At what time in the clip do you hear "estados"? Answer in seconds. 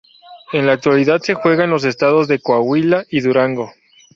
1.83-2.27